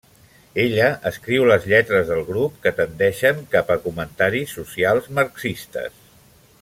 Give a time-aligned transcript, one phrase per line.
[0.61, 6.01] Ella escriu les lletres del grup, que tendeixen cap a comentaris socials marxistes.